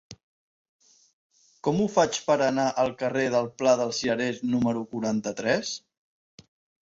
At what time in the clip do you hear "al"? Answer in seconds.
2.83-2.89